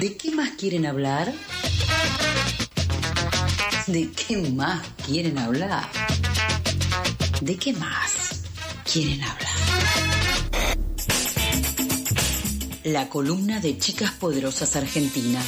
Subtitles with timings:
[0.00, 1.32] ¿De qué más quieren hablar?
[3.86, 5.88] ¿De qué más quieren hablar?
[7.40, 8.42] ¿De qué más
[8.92, 9.52] quieren hablar?
[12.82, 15.40] La columna de Chicas Poderosas Argentina.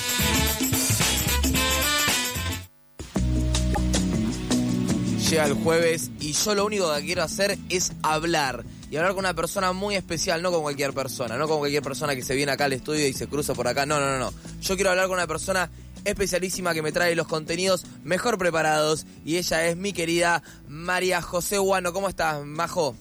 [5.29, 8.65] Llega el jueves y yo lo único que quiero hacer es hablar.
[8.91, 12.15] Y hablar con una persona muy especial, no con cualquier persona, no con cualquier persona
[12.15, 13.85] que se viene acá al estudio y se cruza por acá.
[13.85, 14.33] No, no, no, no.
[14.61, 15.71] Yo quiero hablar con una persona
[16.05, 19.05] especialísima que me trae los contenidos mejor preparados.
[19.25, 21.93] Y ella es mi querida María José Guano.
[21.93, 22.97] ¿Cómo estás, Majo?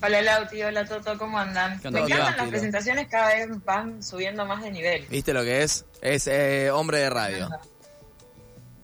[0.00, 1.80] Hola Lauti, hola Toto, ¿cómo andan?
[1.80, 5.04] ¿Qué Me encantan las presentaciones, cada vez van subiendo más de nivel.
[5.08, 5.84] ¿Viste lo que es?
[6.00, 7.48] Es eh, hombre de radio.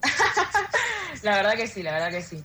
[1.23, 2.45] La verdad que sí, la verdad que sí.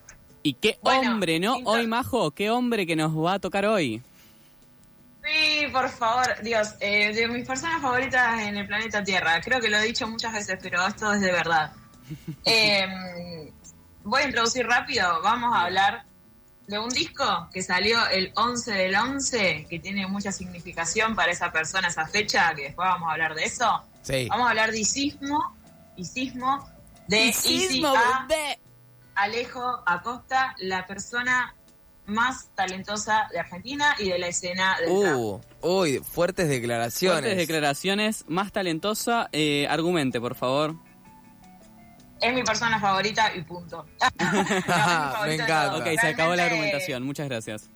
[0.49, 1.57] Y qué Bueno, hombre, ¿no?
[1.63, 4.01] Hoy, Majo, qué hombre que nos va a tocar hoy.
[5.23, 9.39] Sí, por favor, Dios, eh, de mis personas favoritas en el planeta Tierra.
[9.41, 11.71] Creo que lo he dicho muchas veces, pero esto es de verdad.
[12.45, 13.51] Eh,
[14.03, 16.03] voy a introducir rápido, vamos a hablar
[16.65, 21.51] de un disco que salió el 11 del 11, que tiene mucha significación para esa
[21.51, 23.83] persona, esa fecha, que después vamos a hablar de eso.
[24.01, 24.25] Sí.
[24.27, 25.55] Vamos a hablar de Isismo,
[25.95, 26.67] Isismo,
[27.07, 28.57] de Easy Sismo, A, bebé.
[29.19, 31.53] Alejo Acosta, la persona
[32.05, 35.15] más talentosa de Argentina y de la escena del trap.
[35.15, 37.19] Uh, uy, fuertes declaraciones.
[37.19, 39.29] Fuertes declaraciones, más talentosa.
[39.33, 40.75] Eh, argumente, por favor.
[42.21, 43.85] Es mi persona favorita y punto.
[44.19, 45.77] No, de encanta.
[45.77, 47.03] Ok, se acabó la argumentación.
[47.03, 47.69] Muchas gracias.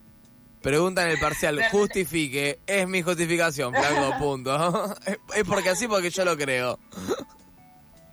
[0.62, 2.60] Pregunta en el parcial, justifique.
[2.66, 4.96] Es mi justificación, flaco, punto.
[5.36, 6.80] Es porque así, porque yo lo creo.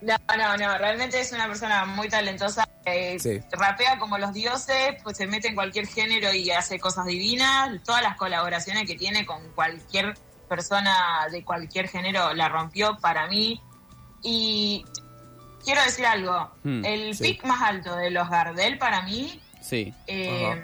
[0.02, 2.66] No, no, no, realmente es una persona muy talentosa.
[2.86, 3.38] eh, Sí.
[3.52, 7.70] Rapea como los dioses, pues se mete en cualquier género y hace cosas divinas.
[7.84, 10.14] Todas las colaboraciones que tiene con cualquier
[10.48, 13.60] persona de cualquier género la rompió para mí.
[14.22, 14.84] Y
[15.64, 17.22] quiero decir algo, Hmm, el sí.
[17.22, 19.92] pick más alto de los Gardel para mí Sí.
[20.06, 20.62] eh,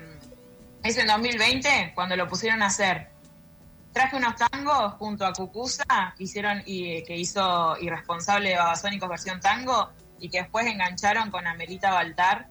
[0.83, 3.09] es en 2020 cuando lo pusieron a hacer.
[3.97, 9.41] Traje unos tangos junto a Cucusa, que hicieron y que hizo Irresponsable de Babasónicos versión
[9.41, 9.89] tango,
[10.21, 12.47] y que después engancharon con Amelita Baltar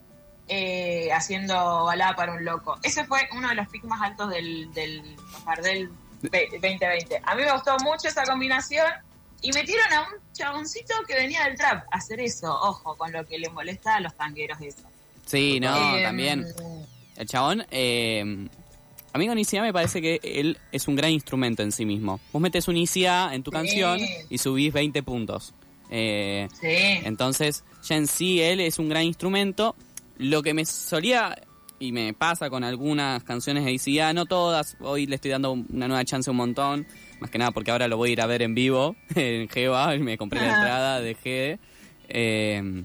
[0.47, 2.79] eh, haciendo balada para un loco.
[2.81, 5.03] Ese fue uno de los picos más altos del, del
[5.45, 5.91] Gardel
[6.23, 7.21] ve- 2020.
[7.23, 8.87] A mí me gustó mucho esa combinación
[9.43, 12.51] y metieron a un chaboncito que venía del trap a hacer eso.
[12.59, 14.81] Ojo, con lo que le molesta a los tangueros eso.
[15.27, 16.43] Sí, no, Eh, también.
[17.15, 18.47] El chabón, eh,
[19.15, 22.19] a mí con ICA me parece que él es un gran instrumento en sí mismo.
[22.33, 23.55] Vos metes un ICA en tu Sí.
[23.55, 23.99] canción
[24.29, 25.53] y subís 20 puntos.
[25.89, 26.67] Eh, Sí.
[27.05, 29.73] entonces, ya en sí él es un gran instrumento.
[30.17, 31.33] Lo que me solía
[31.79, 35.87] y me pasa con algunas canciones de ICA, no todas, hoy le estoy dando una
[35.87, 36.85] nueva chance un montón.
[37.21, 39.95] Más que nada porque ahora lo voy a ir a ver en vivo en Geva,
[39.95, 41.57] y me compré la entrada de G.
[42.09, 42.83] eh,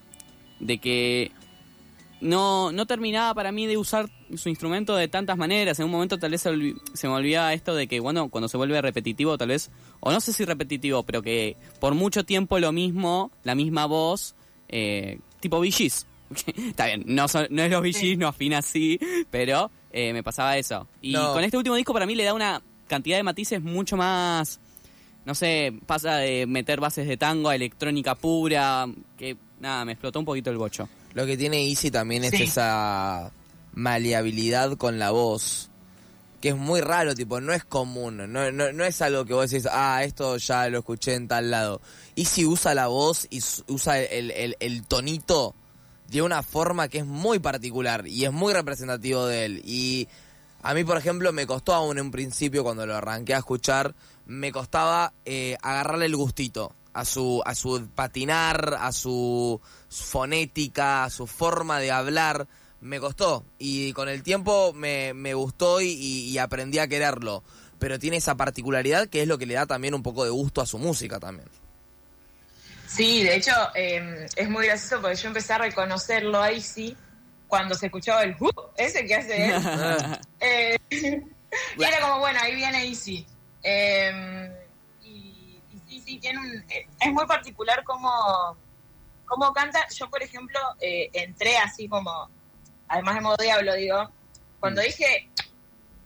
[0.61, 1.33] de que
[2.21, 5.79] no, no terminaba para mí de usar su instrumento de tantas maneras.
[5.79, 6.51] En un momento tal vez se,
[6.95, 9.71] se me olvidaba esto de que, bueno, cuando se vuelve repetitivo, tal vez,
[10.01, 14.35] o no sé si repetitivo, pero que por mucho tiempo lo mismo, la misma voz,
[14.69, 16.07] eh, tipo VGs.
[16.69, 18.17] Está bien, no, son- no es los VGs, Sí.
[18.17, 18.99] no afina así,
[19.31, 20.87] pero eh, me pasaba eso.
[21.03, 21.33] Y No.
[21.33, 24.61] con este último disco para mí le da una cantidad de matices mucho más...
[25.27, 28.87] No sé, pasa de meter bases de tango a electrónica pura,
[29.19, 30.89] que nada, me explotó un poquito el bocho.
[31.13, 33.31] Lo que tiene Easy también es esa
[33.73, 35.69] maleabilidad con la voz.
[36.41, 38.33] Que es muy raro, tipo, no es común.
[38.33, 41.51] No, no, no es algo que vos decís, ah, esto ya lo escuché en tal
[41.51, 41.83] lado.
[42.17, 45.55] Easy usa la voz y usa el, el- el tonito
[46.09, 49.63] de una forma que es muy particular y es muy representativo de él.
[49.67, 50.09] Y
[50.63, 53.95] a mí, por ejemplo, me costó aún en un principio, cuando lo arranqué a escuchar,
[54.25, 59.61] me costaba eh, agarrarle el gustito a su, a su patinar, a su
[59.91, 62.49] fonética, a su forma de hablar.
[62.81, 67.43] Me costó y con el tiempo me, me gustó y, y- aprendí a quererlo.
[67.79, 70.61] Pero tiene esa particularidad que es lo que le da también un poco de gusto
[70.61, 71.49] a su música también.
[72.87, 76.97] Sí, de hecho, eh, es muy gracioso porque yo empecé a reconocerlo ahí sí
[77.47, 79.55] cuando se escuchaba el "Uh", ese que hace él.
[80.43, 83.27] Eh, y era como, bueno, ahí viene Easy.
[83.63, 84.51] Eh,
[85.03, 88.57] y, y sí, sí, tiene un, eh, es muy particular como,
[89.27, 89.87] como canta.
[89.95, 92.31] Yo, por ejemplo, eh, entré así como,
[92.91, 94.11] además de modo diablo, digo,
[94.59, 95.31] cuando dije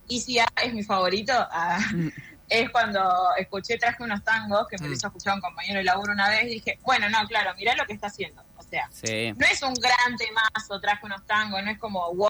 [0.08, 1.78] Easy A es mi favorito, ah,
[2.48, 4.94] es cuando escuché Traje unos tangos, que me lo Mm.
[4.94, 7.86] hizo escuchar un compañero de laburo una vez, y dije, bueno, no, claro, mirá lo
[7.86, 8.44] que está haciendo.
[8.56, 9.32] O sea, Sí.
[9.34, 12.28] no es un gran temazo, traje unos tangos, no es como wow,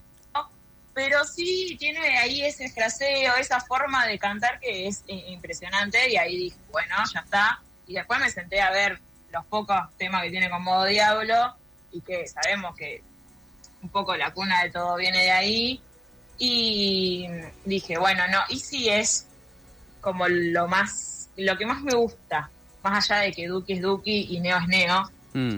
[0.95, 6.17] pero sí tiene ahí ese fraseo, esa forma de cantar que es eh, impresionante y
[6.17, 8.99] ahí dije, bueno, ya está, Y después me senté a ver
[9.31, 11.57] los pocos temas que tiene con modo Diablo
[11.91, 13.03] y que sabemos que
[13.85, 15.81] un poco la cuna de todo viene de ahí.
[16.39, 17.27] Y
[17.65, 19.27] dije, bueno, no, y si es
[20.01, 22.51] como lo más, lo que más me gusta,
[22.83, 25.57] más allá de que Duki es Duki y Neo es Neo, Mm.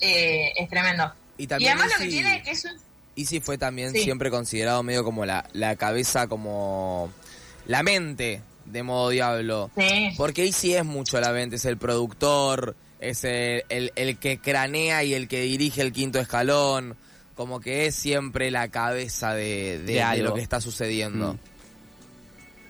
[0.00, 1.12] eh, es tremendo.
[1.38, 2.72] Y además lo que Easy- tiene es que es un...
[3.16, 4.02] Easy fue también Sí.
[4.02, 7.12] siempre considerado medio como la, la cabeza, como
[7.66, 9.70] la mente de modo diablo.
[9.76, 14.38] Sí, Porque Easy es mucho la mente, es el productor, es el, el- el que
[14.38, 16.96] cranea y el que dirige el quinto escalón.
[17.34, 20.24] Como que es siempre la cabeza de, de- De de algo.
[20.28, 21.34] lo que está sucediendo.
[21.34, 21.38] Mm.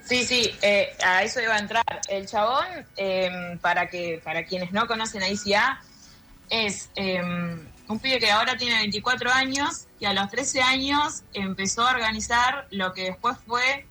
[0.04, 1.84] sí, sí, eh, a eso iba a entrar.
[2.08, 2.64] El chabón,
[2.96, 5.80] eh, para que para quienes no conocen a ICA,
[6.50, 11.86] es eh, un pibe que ahora tiene 24 años y a los 13 años empezó
[11.86, 13.86] a organizar lo que después fue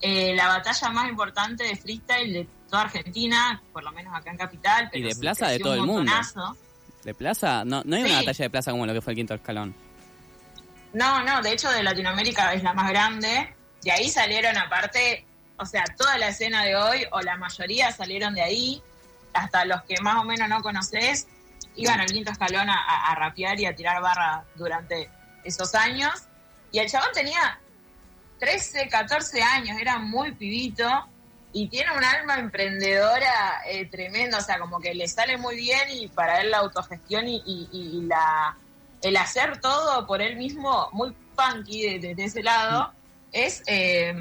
[0.00, 4.36] eh, la batalla más importante de freestyle de toda Argentina, por lo menos acá en
[4.36, 4.90] Capital.
[4.92, 5.94] Y de plaza de todo el mundo.
[6.12, 6.56] montonazo.
[7.04, 7.64] ¿De plaza?
[7.64, 9.74] No, no hay una batalla de plaza como lo que fue el quinto escalón.
[10.94, 13.54] No, no, de hecho de Latinoamérica es la más grande.
[13.82, 15.26] De ahí salieron aparte,
[15.58, 18.82] o sea, toda la escena de hoy, o la mayoría salieron de ahí,
[19.32, 21.26] hasta los que más o menos no conoces,
[21.76, 25.10] iban al quinto escalón a, a- rapear y a tirar barra durante
[25.42, 26.12] esos años.
[26.70, 27.58] Y el chabón tenía
[28.38, 30.88] 13, 14 años, era muy pibito
[31.52, 35.88] y tiene un alma emprendedora eh, tremenda, o sea, como que le sale muy bien
[35.90, 38.56] y para él la autogestión y, y- y la
[39.04, 42.92] el hacer todo por él mismo, muy punky de, ese lado,
[43.32, 44.14] es eh,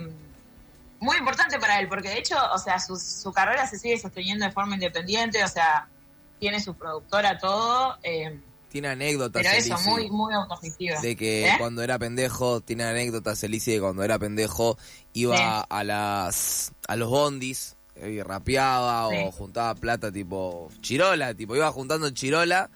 [1.00, 4.45] muy importante para él, porque de hecho, o sea, su, su carrera se sigue sosteniendo
[4.45, 5.88] de forma independiente, o sea,
[6.39, 8.39] tiene su productora, todo, eh,
[8.69, 9.44] Tiene anécdotas.
[9.44, 11.00] pero eso, muy, muy autogestiva.
[11.00, 11.56] De que ¿Eh?
[11.59, 14.77] cuando era pendejo, tiene anécdotas el Easy de cuando era pendejo,
[15.13, 15.65] iba Sí.
[15.69, 19.18] a las a los bondis y rapeaba Sí.
[19.25, 22.69] o juntaba plata tipo chirola, tipo iba juntando chirola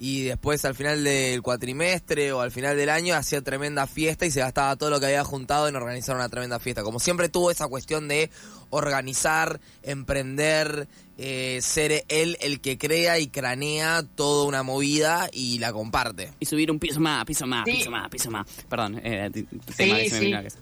[0.00, 4.30] y después al final del cuatrimestre o al final del año hacía tremenda fiesta y
[4.30, 6.82] se gastaba todo lo que había juntado en organizar una tremenda fiesta.
[6.84, 8.30] Como siempre tuvo esa cuestión de
[8.70, 10.86] organizar, emprender,
[11.16, 16.32] eh, ser él el que crea y cranea toda una movida y la comparte.
[16.38, 17.72] Y subir un piso más, piso más, Sí.
[17.72, 18.46] piso más, piso más.
[18.68, 19.46] Perdón, eh, Sí,
[19.76, 20.24] tema que se me sí.
[20.26, 20.58] vino a la cabeza.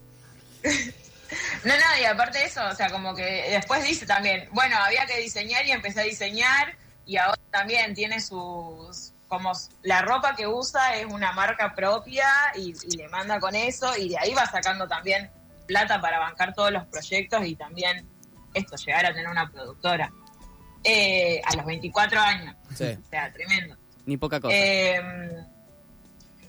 [1.64, 5.04] No, no, y aparte de eso, o sea, como que después dice también, bueno, había
[5.06, 9.52] que diseñar y empecé a diseñar y ahora también tiene sus, como
[9.82, 14.10] la ropa que usa es una marca propia y, y le manda con eso y
[14.10, 15.30] de ahí va sacando también
[15.66, 18.08] plata para bancar todos los proyectos y también
[18.54, 20.10] esto, llegar a tener una productora.
[20.84, 22.84] Eh, a los 24 años, Sí.
[22.84, 23.76] o sea, tremendo.
[24.06, 24.54] Ni poca cosa.
[24.56, 25.00] Eh,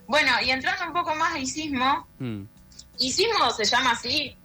[0.07, 2.43] bueno, y entrando un poco más a Isismo, Mm.
[2.99, 4.37] Isismo se llama así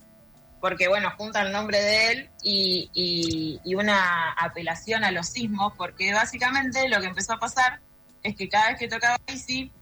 [0.61, 5.73] porque, bueno, junta el nombre de él y, y- y una apelación a los sismos,
[5.77, 7.81] porque básicamente lo que empezó a pasar
[8.23, 9.73] es que cada vez que tocaba Isi,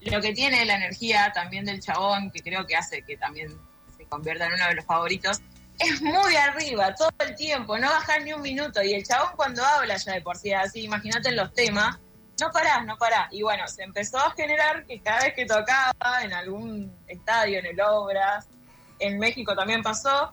[0.00, 3.48] lo que tiene la energía también del chabón, que creo que hace que también
[3.96, 5.40] se convierta en uno de los favoritos,
[5.78, 8.82] es muy arriba todo el tiempo, no bajar ni un minuto.
[8.82, 11.98] Y el chabón cuando habla ya de por sí así, imagínate en los temas,
[12.40, 13.28] no parás, no parás.
[13.32, 17.66] Y bueno, se empezó a generar que cada vez que tocaba en algún estadio, en
[17.66, 18.48] el Obras,
[18.98, 20.32] en México también pasó,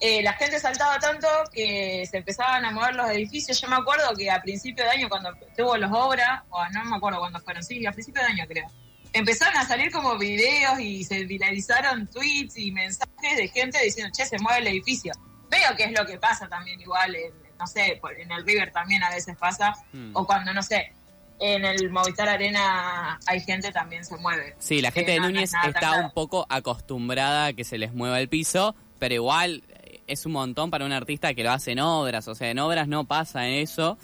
[0.00, 3.60] eh, la gente saltaba tanto que se empezaban a mover los edificios.
[3.60, 6.96] Yo me acuerdo que a principio de año, cuando tuvo los Obras, o no me
[6.96, 8.66] acuerdo cuándo fueron, sí, a principio de año creo,
[9.12, 14.24] empezaron a salir como videos y se viralizaron tweets y mensajes de gente diciendo, che,
[14.24, 15.12] se mueve el edificio.
[15.50, 19.02] Veo que es lo que pasa también igual, en, no sé, en el River también
[19.02, 20.12] a veces pasa, Mm.
[20.16, 20.92] o cuando, no sé,
[21.40, 24.54] en el Movistar Arena hay gente también se mueve.
[24.60, 27.92] Sí, la gente Eh, de no, Núñez está un poco acostumbrada a que se les
[27.92, 29.64] mueva el piso, pero igual
[30.10, 32.88] es un montón para un artista que lo hace en obras, o sea, en obras
[32.88, 33.96] no pasa eso.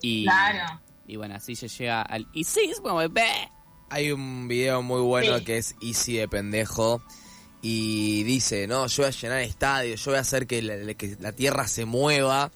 [0.00, 0.80] Y, Claro.
[1.06, 2.26] y bueno, así se llega al...
[2.32, 2.96] Y sí, es como...
[3.08, 3.28] "Ve".
[3.90, 5.44] Hay un video muy bueno Sí.
[5.44, 7.02] que es Easy de pendejo
[7.60, 11.16] y dice, no, yo voy a llenar estadios, yo voy a hacer que la, que
[11.20, 12.50] la tierra se mueva.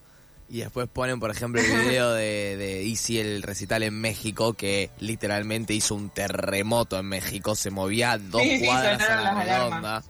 [0.49, 4.89] Y después ponen, por ejemplo, el video de, de Easy, el recital en México, que
[4.99, 9.43] literalmente hizo un terremoto en México, se movía dos Sí, sí, cuadras a sonaron la
[9.43, 9.67] redonda.
[9.77, 10.05] alarmas.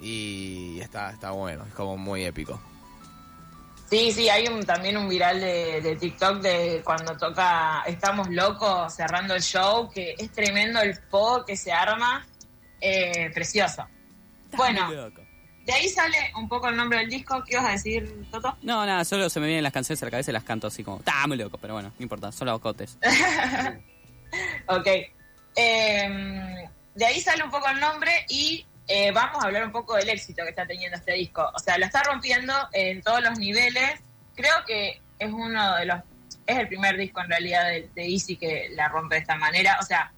[0.00, 2.60] Y está, está bueno, es como muy épico.
[3.90, 8.94] Sí, sí, hay un, también un viral de, de TikTok de cuando toca Estamos Locos
[8.94, 12.24] cerrando el show, que es tremendo el po que se arma,
[12.80, 13.86] eh, precioso.
[14.52, 15.22] Bueno, Muy loco.
[15.66, 17.42] de ahí sale un poco el nombre del disco.
[17.44, 18.56] ¿Qué ibas a decir, Toto?
[18.62, 20.84] No, nada, solo se me vienen las canciones a la cabeza y las canto así
[20.84, 20.98] como...
[20.98, 22.96] Está muy loco, pero bueno, no importa, solo cotes.
[24.68, 24.86] Ok.
[25.56, 29.94] Eh, de ahí sale un poco el nombre y eh, vamos a hablar un poco
[29.96, 31.48] del éxito que está teniendo este disco.
[31.54, 34.00] O sea, lo está rompiendo en todos los niveles.
[34.34, 36.00] Creo que es uno de los
[36.46, 39.78] es el primer disco en realidad de, de Easy que la rompe de esta manera.
[39.80, 40.12] O sea,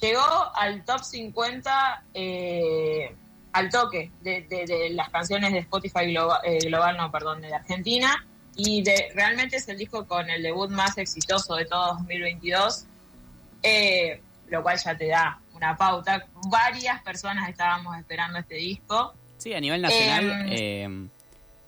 [0.00, 3.14] llegó al top 50 eh,
[3.52, 8.24] al toque de, de- de las canciones de Spotify Global, global no, perdón, de Argentina.
[8.56, 12.86] Y de, realmente es el disco con el debut más exitoso de todo 2022,
[13.62, 16.26] eh, lo cual ya te da una pauta.
[16.50, 19.14] Varias personas estábamos esperando este disco.
[19.38, 21.08] Sí, a nivel nacional, Em, eh,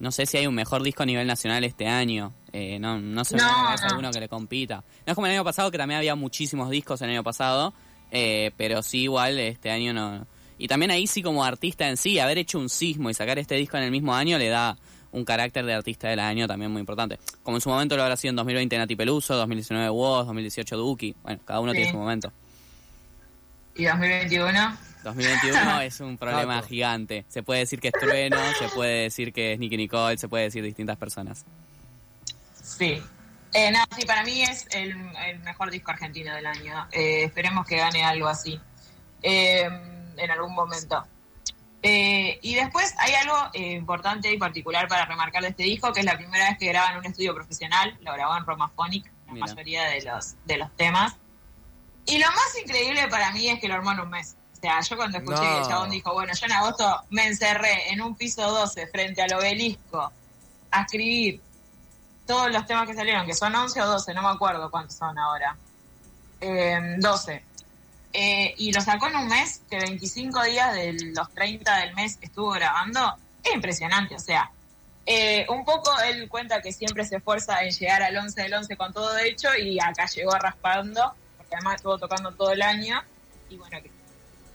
[0.01, 2.33] no sé si hay un mejor disco a nivel nacional este año.
[2.53, 3.91] Eh, no, no se me No, la cabeza no.
[3.91, 4.85] alguno que le compita.
[5.07, 7.73] No es como el año pasado, que también había muchísimos discos el año pasado,
[8.11, 10.27] eh, pero sí igual este año no.
[10.59, 13.57] Y también ahí sí como artista en sí, haber hecho un sismo y sacar este
[13.57, 14.77] disco en el mismo año le da
[15.11, 17.19] un carácter de artista del año también muy importante.
[17.43, 21.15] Como en su momento lo habrá sido en 2020 Nati Peluso, 2019 Woz, 2018 Duki.
[21.23, 21.79] Bueno, cada uno Sí.
[21.79, 22.33] tiene su momento.
[23.75, 27.25] Y 2021, 2021 es un problema gigante.
[27.29, 30.45] Se puede decir que es Trueno, se puede decir que es Nicky Nicole, se puede
[30.45, 31.45] decir distintas personas.
[32.63, 33.03] sí.
[33.57, 34.97] Eh, no, sí, para mí es el,
[35.29, 36.89] el mejor disco argentino del año.
[36.91, 38.61] Eh, esperemos que gane algo así
[39.23, 39.63] eh,
[40.17, 41.07] en algún momento.
[41.81, 46.01] Eh, y después hay algo eh, importante y particular para remarcar de este disco, que
[46.01, 49.33] es la primera vez que graba en un estudio profesional, lo grabó en Romaphonic, la
[49.35, 49.47] Mira.
[49.47, 51.15] mayoría de los, de los temas.
[52.07, 54.37] Y lo más increíble para mí es que lo armó en un mes.
[54.53, 55.51] O sea, yo cuando escuché No.
[55.51, 59.23] que el chabón dijo, bueno, yo en agosto me encerré en un piso 12 frente
[59.23, 60.13] al obelisco
[60.71, 61.41] a escribir
[62.27, 65.19] todos los temas que salieron, que son 11 o 12, no me acuerdo cuántos son
[65.19, 65.57] ahora.
[66.41, 67.45] Eh, 12.
[68.13, 72.19] Eh, y lo sacó en un mes, que 25 días de los 30 del mes
[72.23, 73.15] estuvo grabando.
[73.43, 74.51] Es impresionante, o sea,
[75.05, 78.77] eh, un poco él cuenta que siempre se esfuerza en llegar al 11 del 11
[78.77, 81.15] con todo hecho y acá llegó raspando,
[81.55, 83.03] además estuvo tocando todo el año.
[83.49, 83.79] Y bueno,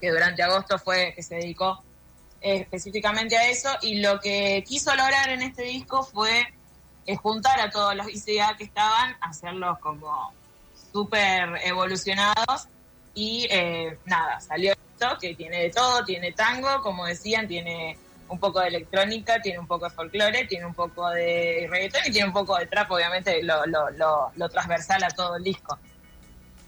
[0.00, 1.82] que, durante agosto fue que se dedicó
[2.40, 3.68] eh, específicamente a eso.
[3.82, 6.46] Y lo que quiso lograr en este disco fue
[7.06, 10.32] eh, juntar a todos los ICA que estaban, hacerlos como
[10.92, 12.68] súper evolucionados.
[13.14, 17.98] Y eh, nada, salió esto que tiene de todo, tiene tango, como decían, tiene
[18.30, 22.12] un poco de electrónica, tiene un poco de folclore, tiene un poco de reggaetón y
[22.12, 25.78] tiene un poco de trap, obviamente lo, lo, lo transversal a todo el disco.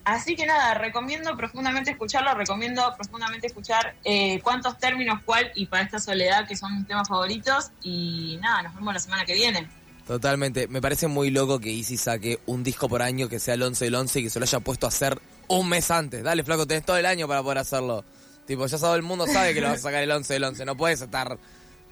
[0.04, 5.85] Así que nada, recomiendo profundamente escucharlo, recomiendo profundamente escuchar eh, cuántos términos, cuál y para
[5.85, 7.71] esta soledad, que son mis temas favoritos.
[7.82, 9.68] Y nada, nos vemos la semana que viene.
[10.06, 10.66] Totalmente.
[10.66, 13.85] Me parece muy loco que Easy saque un disco por año que sea el 11
[13.85, 16.25] del 11 y que se lo haya puesto a hacer un mes antes.
[16.25, 18.04] Dale, flaco, tenés todo el año para poder hacerlo.
[18.47, 20.64] Tipo, ya todo el mundo sabe que lo vas a sacar el 11 del 11.
[20.64, 21.38] No puedes estar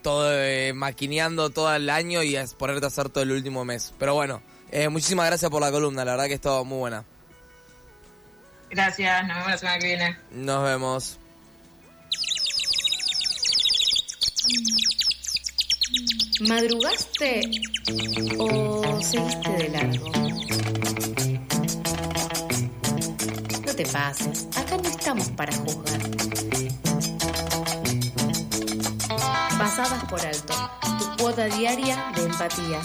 [0.02, 3.94] todo eh, maquineando todo el año y ponerte a hacer todo el último mes.
[3.98, 6.04] Pero bueno, eh, muchísimas gracias por la columna.
[6.04, 7.04] La verdad que estuvo muy buena.
[8.70, 10.16] Gracias, nos vemos la semana que viene.
[10.30, 11.18] Nos vemos.
[16.48, 17.42] ¿Madrugaste
[18.38, 20.10] o seguiste de largo?
[23.66, 26.00] No te pases, acá no estamos para juzgar.
[29.58, 30.54] Pasadas por alto,
[30.98, 32.80] tu cuota diaria de empatía.